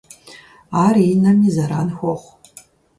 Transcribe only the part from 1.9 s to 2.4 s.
хуохъу.